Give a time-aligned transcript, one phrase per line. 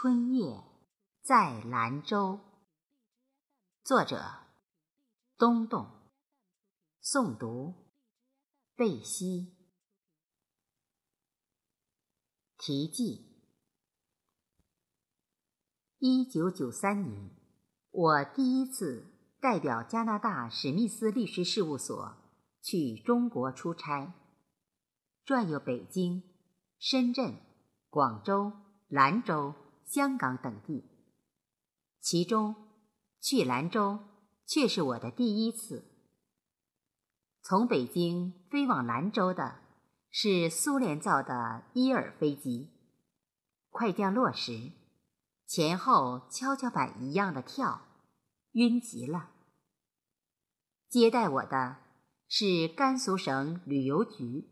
[0.00, 0.62] 春夜
[1.24, 2.38] 在兰州。
[3.82, 4.22] 作者：
[5.36, 5.90] 东东。
[7.02, 7.74] 诵读：
[8.76, 9.56] 贝西。
[12.56, 13.42] 题记：
[15.98, 17.30] 一九九三年，
[17.90, 19.04] 我第一次
[19.40, 22.14] 代表加拿大史密斯律师事务所
[22.62, 24.14] 去中国出差，
[25.24, 26.22] 转悠北京、
[26.78, 27.34] 深圳、
[27.90, 28.52] 广州、
[28.86, 29.56] 兰州。
[29.88, 30.84] 香港等地，
[31.98, 32.54] 其中
[33.22, 34.00] 去兰州
[34.44, 35.82] 却是我的第一次。
[37.40, 39.60] 从北京飞往兰州的
[40.10, 42.70] 是苏联造的伊尔飞机，
[43.70, 44.72] 快降落时，
[45.46, 47.80] 前后跷跷板一样的跳，
[48.52, 49.30] 晕极了。
[50.90, 51.78] 接待我的
[52.28, 54.50] 是甘肃省旅游局，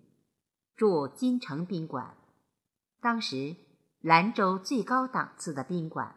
[0.75, 2.17] 住金城宾馆，
[3.03, 3.66] 当时。
[4.07, 6.15] 兰州最高档次的宾馆。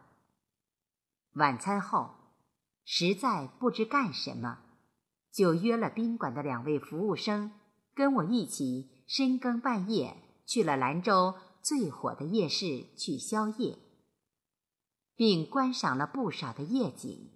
[1.32, 2.14] 晚餐后，
[2.84, 4.60] 实在不知干什么，
[5.32, 7.50] 就约了宾馆的两位服务生，
[7.92, 13.76] 跟我一起深更半夜去了兰州最火的夜市去宵夜，
[15.16, 17.32] 并观赏了不少的夜景，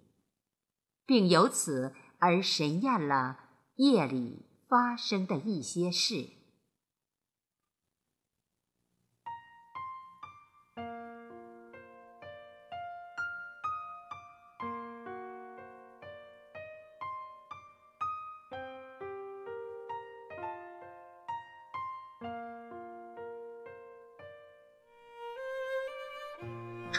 [1.05, 3.39] 并由此而神验了
[3.75, 6.29] 夜里发生的一些事。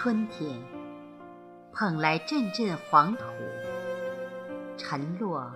[0.06, 0.56] 春天，
[1.72, 3.24] 捧来阵阵黄土，
[4.76, 5.50] 沉落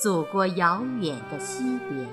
[0.00, 2.06] 祖国遥远的西边，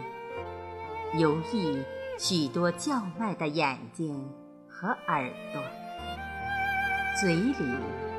[1.21, 1.83] 游弋
[2.17, 4.27] 许多叫卖的眼睛
[4.67, 5.61] 和耳朵，
[7.21, 7.53] 嘴里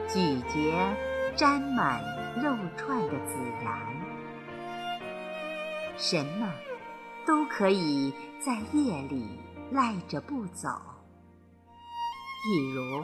[0.06, 0.94] 咀嚼
[1.34, 2.00] 沾满
[2.40, 3.80] 肉串的孜然，
[5.96, 6.48] 什么
[7.26, 9.26] 都可以在夜里
[9.72, 10.68] 赖着不走，
[12.44, 13.02] 比如。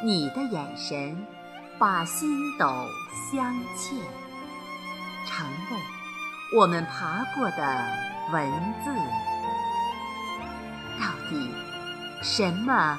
[0.00, 1.26] 你的眼神，
[1.76, 2.66] 把星斗
[3.32, 3.98] 镶嵌，
[5.26, 7.84] 成为我们爬过的
[8.32, 8.48] 文
[8.84, 8.90] 字。
[11.00, 11.52] 到底，
[12.22, 12.96] 什么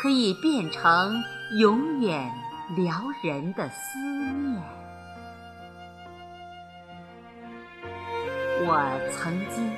[0.00, 1.22] 可以变成
[1.58, 2.32] 永远
[2.76, 4.62] 撩人的思念？
[8.60, 9.70] 我曾经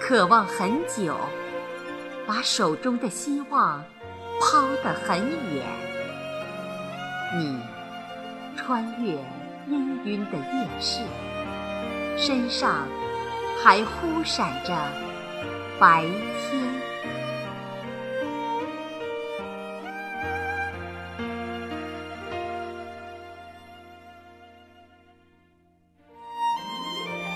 [0.00, 1.14] 渴望很久，
[2.26, 3.84] 把手中的希望
[4.40, 5.20] 抛得很
[5.54, 5.66] 远。
[7.38, 7.58] 你
[8.56, 9.12] 穿越
[9.68, 11.00] 氤氲的夜市，
[12.16, 12.88] 身上
[13.62, 14.76] 还忽闪着
[15.78, 16.60] 白天。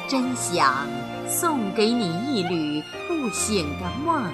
[0.07, 0.87] 真想
[1.29, 4.31] 送给你一缕不醒的梦，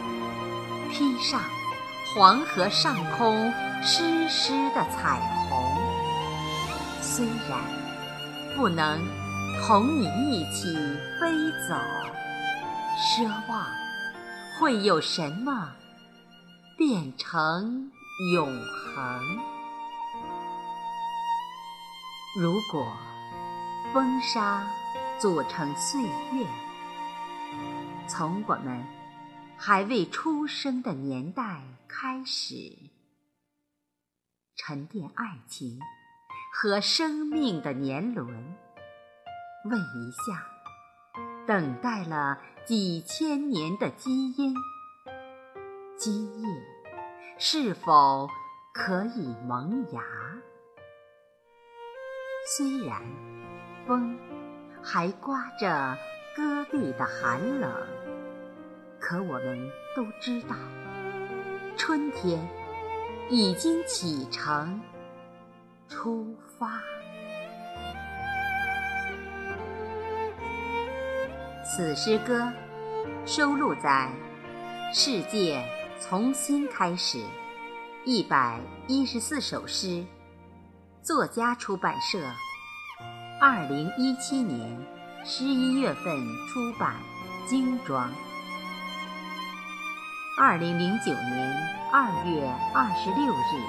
[0.91, 1.41] 披上
[2.13, 5.79] 黄河上空湿湿的彩虹。
[7.01, 7.61] 虽然
[8.57, 9.01] 不能
[9.63, 10.75] 同你一起
[11.21, 11.31] 飞
[11.69, 11.77] 走，
[12.99, 13.65] 奢望
[14.59, 15.69] 会有什么
[16.77, 17.93] 变成
[18.33, 19.21] 永恒。
[22.41, 22.93] 如果
[23.93, 24.67] 风沙
[25.21, 26.45] 组成岁月，
[28.09, 28.85] 从我们
[29.63, 32.55] 还未出生的年代开始，
[34.57, 35.79] 沉淀爱情。
[36.53, 38.27] 和生命的年轮，
[39.67, 40.47] 问一下，
[41.47, 44.55] 等待了几千年的基因，
[45.97, 46.49] 今夜
[47.39, 48.29] 是否
[48.75, 50.03] 可以萌芽？
[52.57, 53.01] 虽然
[53.87, 54.19] 风
[54.83, 55.97] 还刮着
[56.35, 57.71] 戈壁的寒冷，
[59.11, 60.55] 可我们都知道，
[61.77, 62.39] 春天
[63.29, 64.81] 已经启程。
[65.89, 66.81] 出发。
[71.65, 72.53] 此诗歌
[73.27, 74.13] 收录在
[74.97, 75.61] 《世界
[75.99, 77.19] 从新开始》
[78.05, 80.05] 一百一十四首诗，
[81.03, 82.21] 作家出版社，
[83.41, 84.81] 二零一七年
[85.25, 86.17] 十一月份
[86.47, 86.95] 出版，
[87.49, 88.09] 精装。
[90.43, 91.55] 二零零九年
[91.93, 93.63] 二月二十六日。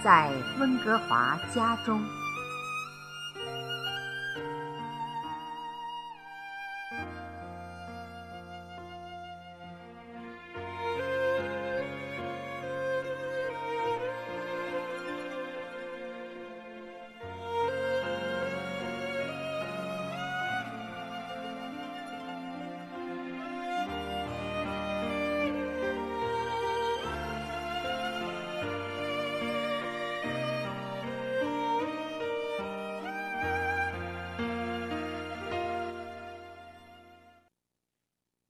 [0.00, 0.30] 在
[0.60, 2.00] 温哥华家中。